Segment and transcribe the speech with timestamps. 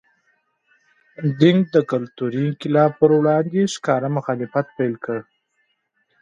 [1.39, 5.19] دینګ د کلتوري انقلاب پر وړاندې ښکاره مخالفت پیل کړ.